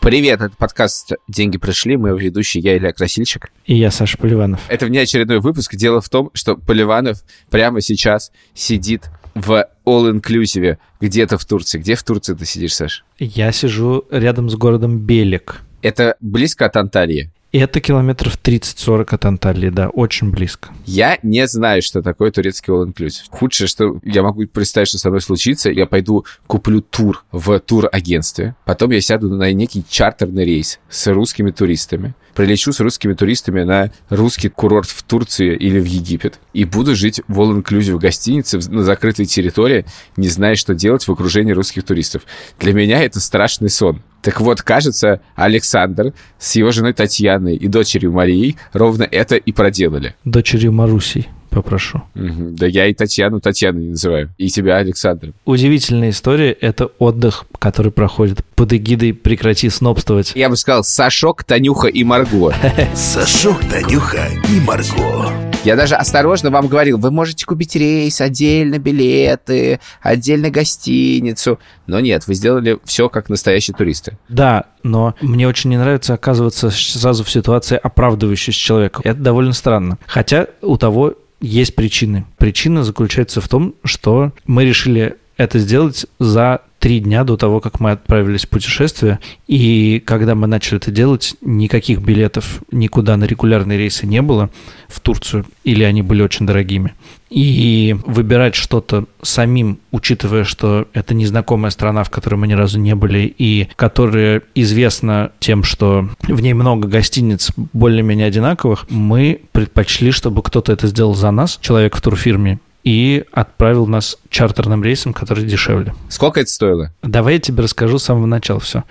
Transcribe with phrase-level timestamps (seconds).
[0.00, 1.98] Привет, это подкаст «Деньги пришли».
[1.98, 3.52] Мы его ведущий, я Илья Красильщик.
[3.66, 4.60] И я Саша Поливанов.
[4.68, 5.74] Это внеочередной выпуск.
[5.74, 11.78] Дело в том, что Поливанов прямо сейчас сидит в all-inclusive где-то в Турции.
[11.78, 13.04] Где в Турции ты сидишь, Саш?
[13.18, 15.60] Я сижу рядом с городом Белек.
[15.82, 17.30] Это близко от Анталии?
[17.50, 20.68] Это километров 30-40 от Анталии, да, очень близко.
[20.84, 23.22] Я не знаю, что такое турецкий all-inclusive.
[23.30, 28.54] Худшее, что я могу представить, что со мной случится, я пойду куплю тур в тур-агентстве,
[28.66, 33.92] потом я сяду на некий чартерный рейс с русскими туристами, прилечу с русскими туристами на
[34.10, 39.24] русский курорт в Турции или в Египет и буду жить в all-inclusive гостинице на закрытой
[39.24, 39.86] территории,
[40.18, 42.24] не зная, что делать в окружении русских туристов.
[42.60, 44.02] Для меня это страшный сон.
[44.28, 50.16] Так вот, кажется, Александр с его женой Татьяной и дочерью Марией ровно это и проделали.
[50.22, 52.02] Дочерью Марусей попрошу.
[52.14, 52.50] Угу.
[52.50, 55.32] Да я и Татьяну Татьяну не называю, и тебя Александр.
[55.46, 60.32] Удивительная история— это отдых, который проходит под эгидой «Прекрати снобствовать».
[60.34, 62.52] Я бы сказал Сашок, Танюха и Марго.
[62.94, 65.47] Сашок, Танюха и Марго.
[65.64, 71.58] Я даже осторожно вам говорил, вы можете купить рейс, отдельно билеты, отдельно гостиницу.
[71.86, 74.16] Но нет, вы сделали все как настоящие туристы.
[74.28, 79.00] Да, но мне очень не нравится оказываться сразу в ситуации, оправдывающей человека.
[79.04, 79.98] Это довольно странно.
[80.06, 82.24] Хотя у того есть причины.
[82.36, 87.80] Причина заключается в том, что мы решили это сделать за три дня до того, как
[87.80, 89.18] мы отправились в путешествие.
[89.46, 94.48] И когда мы начали это делать, никаких билетов никуда на регулярные рейсы не было
[94.88, 96.94] в Турцию, или они были очень дорогими.
[97.28, 102.94] И выбирать что-то самим, учитывая, что это незнакомая страна, в которой мы ни разу не
[102.94, 110.42] были, и которая известна тем, что в ней много гостиниц более-менее одинаковых, мы предпочли, чтобы
[110.42, 115.94] кто-то это сделал за нас, человек в турфирме, и отправил нас чартерным рейсом, который дешевле.
[116.08, 116.92] Сколько это стоило?
[117.02, 118.84] Давай я тебе расскажу с самого начала все.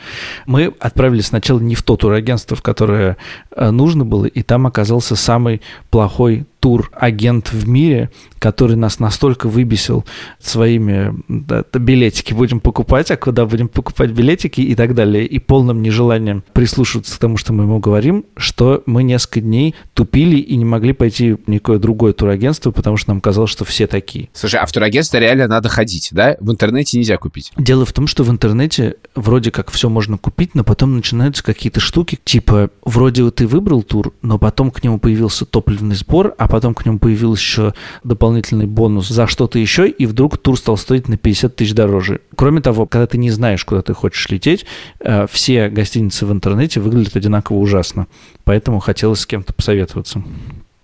[0.45, 3.17] Мы отправились сначала не в то турагентство, в которое
[3.55, 8.09] э, нужно было, и там оказался самый плохой тур-агент в мире,
[8.39, 10.05] который нас настолько выбесил
[10.39, 15.81] своими да, билетики будем покупать, а куда будем покупать билетики и так далее, и полным
[15.81, 20.65] нежеланием прислушиваться к тому, что мы ему говорим, что мы несколько дней тупили и не
[20.65, 24.29] могли пойти в никакое другое турагентство, потому что нам казалось, что все такие.
[24.33, 26.37] Слушай, а в турагентство реально надо ходить, да?
[26.39, 27.51] В интернете нельзя купить.
[27.57, 31.79] Дело в том, что в интернете вроде как все можно купить, но потом начинаются какие-то
[31.79, 36.73] штуки, типа вроде ты выбрал тур, но потом к нему появился топливный сбор, а потом
[36.73, 37.73] к нему появился еще
[38.03, 42.21] дополнительный бонус за что-то еще, и вдруг тур стал стоить на 50 тысяч дороже.
[42.35, 44.65] Кроме того, когда ты не знаешь, куда ты хочешь лететь,
[44.99, 48.07] э, все гостиницы в интернете выглядят одинаково ужасно.
[48.43, 50.23] Поэтому хотелось с кем-то посоветоваться.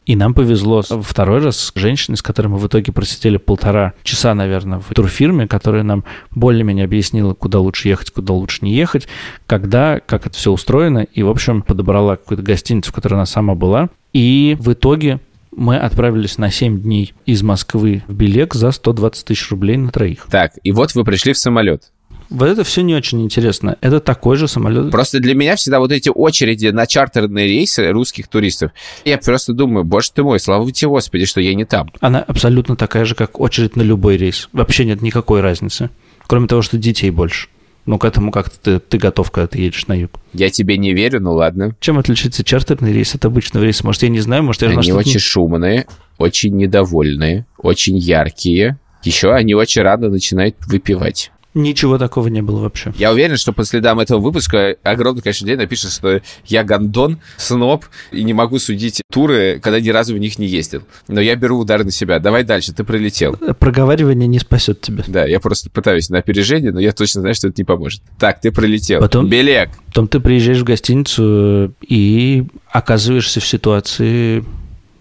[0.06, 4.34] И нам повезло второй раз с женщиной, с которой мы в итоге просидели полтора часа,
[4.34, 9.08] наверное, в турфирме, которая нам более-менее объяснила, куда лучше ехать, куда лучше не ехать,
[9.48, 13.56] когда, как это все устроено, и, в общем, подобрала какую-то гостиницу, в которой она сама
[13.56, 13.90] была.
[14.12, 15.20] И в итоге
[15.56, 20.26] мы отправились на 7 дней из Москвы в Белек за 120 тысяч рублей на троих.
[20.30, 21.93] Так, и вот вы пришли в самолет.
[22.34, 23.78] Вот это все не очень интересно.
[23.80, 24.90] Это такой же самолет.
[24.90, 28.72] Просто для меня всегда вот эти очереди на чартерные рейсы русских туристов,
[29.06, 31.92] я просто думаю, боже ты мой, слава тебе Господи, что я не там.
[32.00, 34.50] Она абсолютно такая же, как очередь на любой рейс.
[34.52, 35.92] Вообще нет никакой разницы.
[36.26, 37.50] Кроме того, что детей больше.
[37.86, 40.12] Ну, к этому как-то ты, ты готов, когда ты едешь на юг.
[40.34, 41.76] Я тебе не верю, ну ладно.
[41.80, 43.86] Чем отличается чартерный рейс от обычного рейса?
[43.86, 45.86] Может, я не знаю, может, я Они на очень шумные,
[46.18, 48.80] очень недовольные, очень яркие.
[49.04, 51.30] Еще они очень рано начинают выпивать.
[51.54, 52.94] Ничего такого не было вообще.
[52.98, 57.86] Я уверен, что по следам этого выпуска огромное количество людей напишет, что я гандон, сноб
[58.12, 60.84] и не могу судить туры, когда ни разу в них не ездил.
[61.08, 62.20] Но я беру удар на себя.
[62.20, 63.36] Давай дальше, ты пролетел.
[63.60, 65.04] Проговаривание не спасет тебя.
[65.08, 68.02] Да, я просто пытаюсь на опережение, но я точно знаю, что это не поможет.
[68.18, 69.00] Так, ты пролетел.
[69.00, 69.28] Потом...
[69.28, 69.70] Белек.
[69.88, 74.44] Потом ты приезжаешь в гостиницу и оказываешься в ситуации,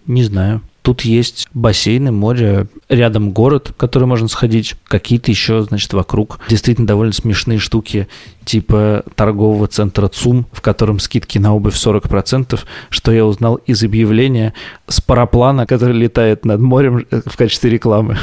[0.07, 5.93] не знаю, Тут есть бассейны, море, рядом город, в который можно сходить, какие-то еще, значит,
[5.93, 6.41] вокруг.
[6.49, 8.09] Действительно довольно смешные штуки,
[8.45, 12.59] типа торгового центра ЦУМ, в котором скидки на обувь 40%,
[12.91, 14.55] что я узнал из объявления
[14.89, 18.19] с параплана, который летает над морем э, в качестве рекламы.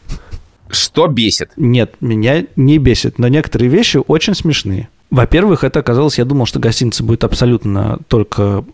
[0.70, 1.50] Что бесит?
[1.56, 4.88] Нет, меня не бесит, но некоторые вещи очень смешные.
[5.10, 8.64] Во-первых, это оказалось, я думал, что гостиница будет абсолютно только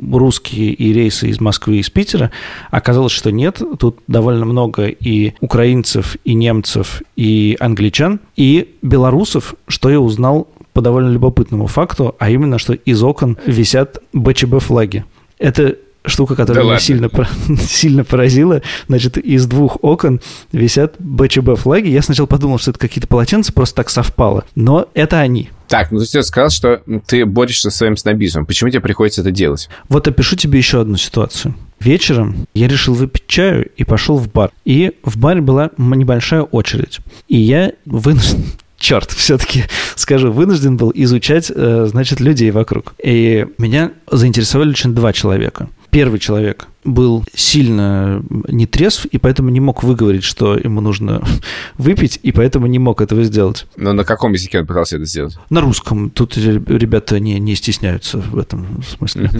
[0.00, 2.30] русские и рейсы из Москвы и из Питера.
[2.70, 3.60] Оказалось, что нет.
[3.78, 10.80] Тут довольно много и украинцев, и немцев, и англичан, и белорусов, что я узнал по
[10.80, 15.04] довольно любопытному факту, а именно, что из окон висят БЧБ флаги.
[15.38, 17.10] Это штука, которая Да меня сильно,
[17.60, 18.62] сильно поразила.
[18.86, 20.20] Значит, из двух окон
[20.52, 21.88] висят БЧБ флаги.
[21.88, 24.44] Я сначала подумал, что это какие-то полотенца, просто так совпало.
[24.54, 25.50] Но это они.
[25.70, 28.44] Так, ну ты сейчас сказал, что ты борешься со своим снобизмом.
[28.44, 29.68] Почему тебе приходится это делать?
[29.88, 31.54] Вот опишу тебе еще одну ситуацию.
[31.78, 34.50] Вечером я решил выпить чаю и пошел в бар.
[34.64, 36.98] И в баре была небольшая очередь.
[37.28, 38.42] И я вынужден...
[38.78, 39.64] Черт, все-таки
[39.94, 42.94] скажу, вынужден был изучать, э, значит, людей вокруг.
[43.00, 45.68] И меня заинтересовали очень два человека.
[45.90, 51.22] Первый человек был сильно нетрезв, и поэтому не мог выговорить, что ему нужно
[51.78, 53.66] выпить, и поэтому не мог этого сделать.
[53.76, 55.36] Но на каком языке он пытался это сделать?
[55.50, 56.10] На русском.
[56.10, 59.30] Тут ре- ребята не, не стесняются в этом смысле.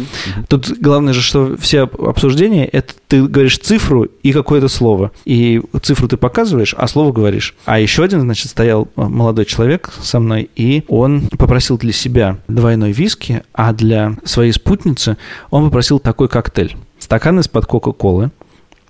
[0.49, 5.11] Тут главное же, что все об- обсуждения, это ты говоришь цифру и какое-то слово.
[5.25, 7.55] И цифру ты показываешь, а слово говоришь.
[7.65, 12.39] А еще один, значит, стоял э, молодой человек со мной, и он попросил для себя
[12.49, 15.17] двойной виски, а для своей спутницы
[15.51, 16.77] он попросил такой коктейль.
[17.11, 18.31] Стакан из-под Кока-Колы,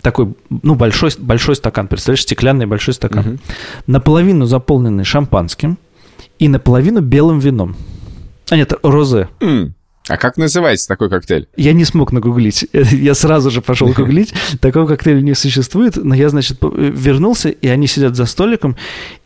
[0.03, 3.39] такой, ну, большой, большой стакан, представляешь, стеклянный большой стакан, Мгм.
[3.87, 5.79] наполовину заполненный шампанским
[6.39, 7.77] и наполовину белым вином.
[8.51, 9.31] А нет, розе.
[9.41, 9.73] М,
[10.11, 11.47] А как называется такой коктейль?
[11.57, 12.67] Я не смог нагуглить.
[12.73, 14.35] Я сразу же пошел гуглить.
[14.61, 15.97] Такого коктейля не существует.
[15.97, 18.77] Но я, значит, по- вернулся, и они сидят за столиком,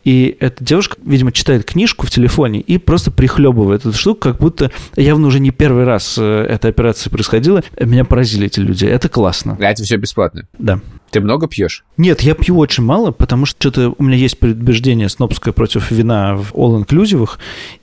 [0.03, 4.69] и эта девушка, видимо, читает книжку в телефоне и просто прихлебывает эту штуку, как будто
[4.95, 7.63] явно уже не первый раз э, эта операция происходила.
[7.79, 8.85] Меня поразили эти люди.
[8.85, 9.57] Это классно.
[9.59, 10.47] А это все бесплатно.
[10.59, 10.79] Да.
[11.09, 11.83] Ты много пьешь?
[11.97, 16.35] Нет, я пью очень мало, потому что что-то у меня есть предубеждение снобское против вина
[16.35, 17.29] в all-inclusive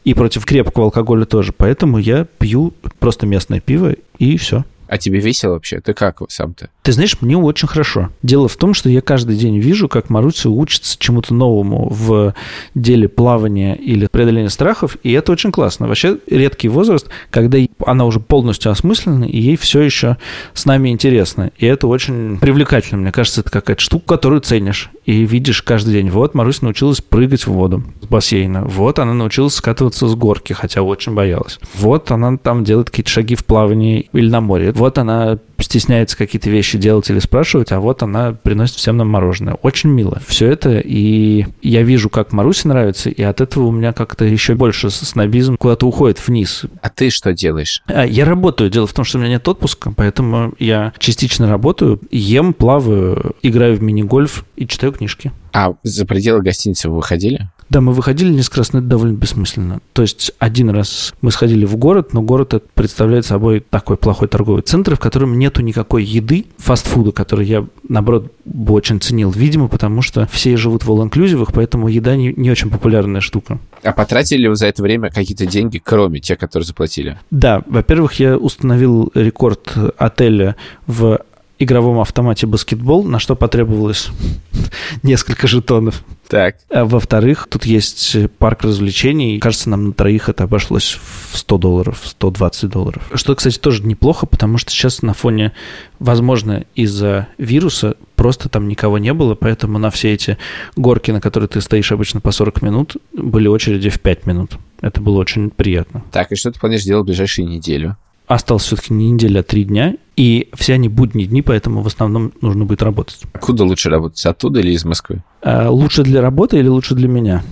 [0.05, 1.53] и против крепкого алкоголя тоже.
[1.57, 4.65] Поэтому я пью просто местное пиво и все.
[4.93, 5.81] А тебе весело вообще?
[5.81, 6.69] Ты как сам-то?
[6.83, 8.11] Ты знаешь, мне очень хорошо.
[8.23, 12.35] Дело в том, что я каждый день вижу, как Маруся учится чему-то новому в
[12.75, 15.89] деле плавания или преодоления страхов, и это очень классно.
[15.89, 17.57] Вообще редкий возраст, когда
[17.87, 20.19] она уже полностью осмыслена, и ей все еще
[20.53, 21.53] с нами интересно.
[21.57, 23.01] И это очень привлекательно.
[23.01, 24.91] Мне кажется, это какая-то штука, которую ценишь.
[25.07, 26.11] И видишь каждый день.
[26.11, 28.65] Вот Маруся научилась прыгать в воду с бассейна.
[28.65, 31.59] Вот она научилась скатываться с горки, хотя очень боялась.
[31.73, 34.73] Вот она там делает какие-то шаги в плавании или на море.
[34.83, 39.55] Вот она стесняется какие-то вещи делать или спрашивать, а вот она приносит всем нам мороженое.
[39.63, 40.21] Очень мило.
[40.27, 44.57] Все это, и я вижу, как Марусе нравится, и от этого у меня как-то еще
[44.57, 46.65] больше снобизм куда-то уходит вниз.
[46.83, 47.81] А ты что делаешь?
[47.87, 48.71] А, Я работаю.
[48.71, 53.77] Дело в том, что у меня нет отпуска, поэтому я частично работаю, ем, плаваю, играю
[53.77, 55.31] в мини-гольф и читаю книжки.
[55.53, 57.49] А за пределы гостиницы вы выходили?
[57.73, 59.81] Да, мы выходили несколько раз, но это довольно бессмысленно.
[59.95, 64.61] То есть один раз мы сходили в город, но город представляет собой такой плохой торговый
[64.61, 69.31] центр, в котором нету никакой еды, фастфуда, который я, наоборот, бы очень ценил.
[69.31, 73.59] Видимо, потому что все живут в all-inclusive, поэтому еда не, не очень популярная штука.
[73.83, 77.19] А потратили ли вы за это время какие-то деньги, кроме тех, которые заплатили?
[77.31, 81.21] Да, во-первых, я установил рекорд отеля в
[81.63, 84.09] игровом автомате баскетбол, на что потребовалось
[85.03, 86.05] несколько жетонов.
[86.29, 86.57] Так.
[86.71, 89.39] А во-вторых, тут есть парк развлечений.
[89.39, 90.99] Кажется, нам на троих это обошлось
[91.31, 93.03] в 100 долларов, 120 долларов.
[93.15, 95.53] Что, кстати, тоже неплохо, потому что сейчас на фоне,
[95.99, 100.39] возможно, из-за вируса просто там никого не было, поэтому на все эти
[100.77, 104.53] горки, на которые ты стоишь обычно по 40 минут, были очереди в 5 минут.
[104.81, 106.03] Это было очень приятно.
[106.13, 107.97] Так, и что ты планируешь делать в ближайшую неделю?
[108.33, 112.33] Осталось все-таки не неделя, а три дня, и все они будние дни, поэтому в основном
[112.41, 113.21] нужно будет работать.
[113.35, 114.25] Откуда лучше работать?
[114.25, 115.23] Оттуда или из Москвы?
[115.43, 117.43] А лучше для работы или лучше для меня?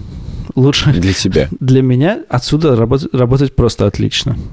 [0.54, 1.48] Лучше Для тебя.
[1.60, 4.36] для меня отсюда работать, работать просто отлично.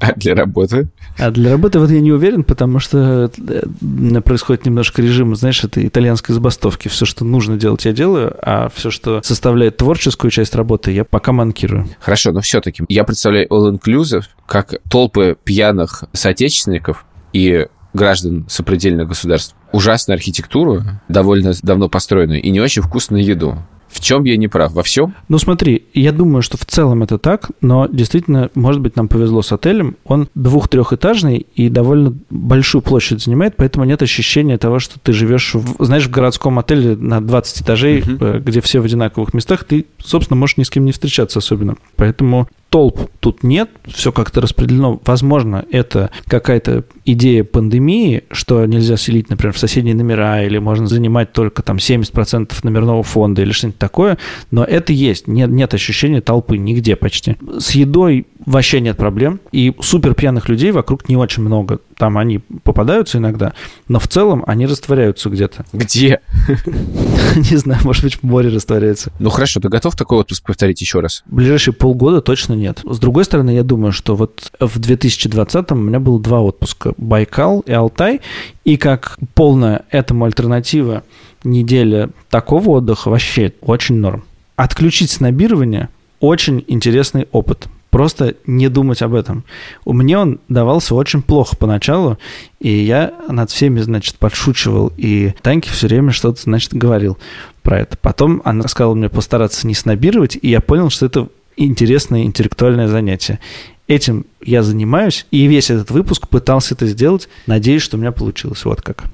[0.00, 0.88] А для работы?
[1.18, 5.86] А для работы вот я не уверен, потому что э, происходит немножко режим, знаешь, это
[5.86, 6.88] итальянской забастовки.
[6.88, 11.32] Все, что нужно делать, я делаю, а все, что составляет творческую часть работы, я пока
[11.32, 11.88] манкирую.
[12.00, 19.54] Хорошо, но все-таки я представляю all-inclusive как толпы пьяных соотечественников и граждан сопредельных государств.
[19.72, 23.58] Ужасную архитектуру, довольно давно построенную, и не очень вкусную еду.
[23.88, 24.72] В чем я не прав?
[24.72, 25.14] Во всем?
[25.28, 29.42] Ну смотри, я думаю, что в целом это так, но действительно, может быть, нам повезло
[29.42, 29.96] с отелем.
[30.04, 35.84] Он двух-трехэтажный и довольно большую площадь занимает, поэтому нет ощущения того, что ты живешь, в,
[35.84, 40.38] знаешь, в городском отеле на 20 этажей, э, где все в одинаковых местах, ты, собственно,
[40.38, 41.76] можешь ни с кем не встречаться особенно.
[41.96, 45.00] Поэтому толп тут нет, все как-то распределено.
[45.04, 51.32] Возможно, это какая-то идея пандемии, что нельзя селить, например, в соседние номера, или можно занимать
[51.32, 54.18] только там 70% номерного фонда или что-нибудь такое,
[54.50, 55.26] но это есть.
[55.26, 57.36] Нет, нет ощущения толпы нигде почти.
[57.58, 61.80] С едой вообще нет проблем, и супер пьяных людей вокруг не очень много.
[61.96, 63.54] Там они попадаются иногда,
[63.88, 65.64] но в целом они растворяются где-то.
[65.72, 66.20] Где?
[67.36, 69.12] Не знаю, может быть, в море растворяются.
[69.18, 71.24] Ну хорошо, ты готов такой отпуск повторить еще раз?
[71.26, 72.80] В ближайшие полгода точно нет.
[72.84, 76.92] С другой стороны, я думаю, что вот в 2020 у меня было два отпуска.
[76.96, 78.20] Байкал и Алтай.
[78.64, 81.02] И как полная этому альтернатива
[81.44, 84.24] неделя такого отдыха вообще очень норм.
[84.56, 85.88] Отключить снобирование–
[86.20, 87.68] очень интересный опыт.
[87.90, 89.44] Просто не думать об этом.
[89.86, 92.18] У меня он давался очень плохо поначалу,
[92.60, 97.16] и я над всеми, значит, подшучивал, и Таньке все время что-то, значит, говорил
[97.62, 97.96] про это.
[97.96, 101.28] Потом она сказала мне постараться не снобировать, и я понял, что это
[101.64, 103.38] интересное интеллектуальное занятие.
[103.86, 107.28] Этим я занимаюсь, и весь этот выпуск пытался это сделать.
[107.46, 108.64] Надеюсь, что у меня получилось.
[108.64, 109.04] Вот как.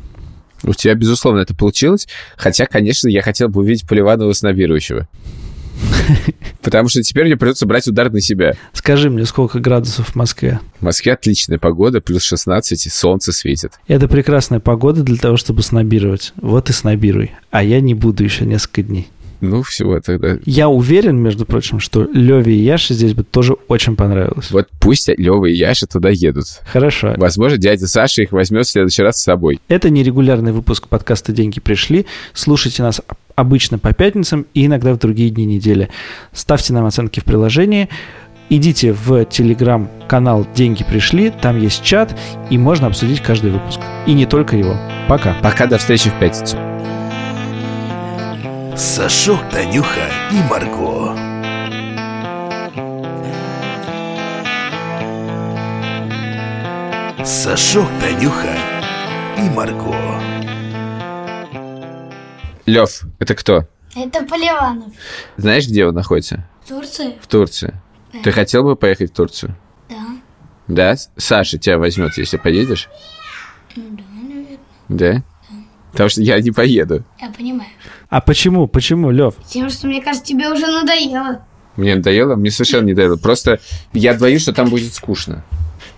[0.64, 2.08] У тебя, безусловно, это получилось.
[2.36, 5.06] Хотя, конечно, я хотел бы увидеть Поливанова снобирующего.
[6.62, 8.54] Потому что теперь мне придется брать удар на себя.
[8.72, 10.60] Скажи мне, сколько градусов в Москве?
[10.80, 13.72] В Москве отличная погода, плюс 16, и солнце светит.
[13.86, 16.32] Это прекрасная погода для того, чтобы снобировать.
[16.36, 17.32] Вот и снобируй.
[17.50, 19.08] А я не буду еще несколько дней.
[19.50, 20.38] Ну, всего тогда.
[20.44, 24.50] Я уверен, между прочим, что Леве и Яше здесь бы тоже очень понравилось.
[24.50, 26.46] Вот пусть Лева и Яша туда едут.
[26.64, 27.14] Хорошо.
[27.16, 29.60] Возможно, дядя Саша их возьмет в следующий раз с собой.
[29.68, 32.06] Это нерегулярный выпуск подкаста «Деньги пришли».
[32.32, 33.00] Слушайте нас
[33.36, 35.88] обычно по пятницам и иногда в другие дни недели.
[36.32, 37.88] Ставьте нам оценки в приложении.
[38.50, 42.14] Идите в телеграм-канал «Деньги пришли», там есть чат,
[42.50, 43.80] и можно обсудить каждый выпуск.
[44.06, 44.76] И не только его.
[45.08, 45.34] Пока.
[45.42, 46.58] Пока, до встречи в пятницу.
[48.76, 51.14] Сашок, Танюха и Марго.
[57.24, 58.56] Сашок, Танюха
[59.38, 59.94] и Марго.
[62.66, 63.68] Лев, это кто?
[63.94, 64.92] Это Поливанов.
[65.36, 66.48] Знаешь, где он находится?
[66.66, 67.14] Турция?
[67.20, 67.74] В Турции.
[68.24, 69.54] Ты хотел бы поехать в Турцию?
[69.88, 69.96] Да.
[70.66, 70.94] Да?
[71.16, 72.88] Саша тебя возьмет, если поедешь?
[73.76, 74.58] Ну да, наверное.
[74.88, 75.22] Да?
[75.92, 77.04] Потому что я не поеду.
[77.20, 77.70] Я понимаю.
[78.14, 78.68] А почему?
[78.68, 79.34] Почему, Лев?
[79.48, 81.44] Тем, что мне кажется, тебе уже надоело.
[81.74, 82.36] Мне надоело?
[82.36, 83.16] Мне совершенно не надоело.
[83.16, 83.58] Просто
[83.92, 85.42] я боюсь, что там будет скучно.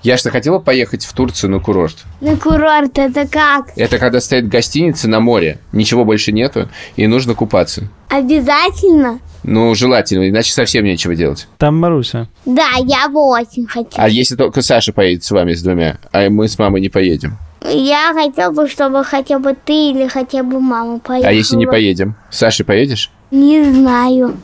[0.03, 2.07] Я что, хотела поехать в Турцию на курорт?
[2.23, 3.77] На курорт это как?
[3.77, 7.91] Это когда стоит гостиница на море, ничего больше нету, и нужно купаться.
[8.09, 9.21] Обязательно?
[9.47, 11.47] Ну, желательно, иначе совсем нечего делать.
[11.57, 12.29] Там Маруся.
[12.45, 14.05] Да, я бы очень хотела.
[14.05, 17.39] А если только Саша поедет с вами, с двумя, а мы с мамой не поедем?
[17.63, 21.31] Я хотел бы, чтобы хотя бы ты или хотя бы мама поехала.
[21.31, 22.17] А если не поедем?
[22.29, 23.11] С Сашей поедешь?
[23.31, 24.37] Не знаю.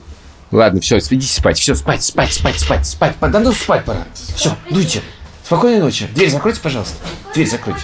[0.52, 1.58] Ладно, все, идите спать.
[1.58, 3.16] Все, спать, спать, спать, спать, спать.
[3.20, 4.06] Да ну спать пора.
[4.14, 5.00] Все, дуйте.
[5.44, 6.06] Спокойной ночи.
[6.14, 6.94] Дверь закройте, пожалуйста.
[7.34, 7.82] Дверь закройте.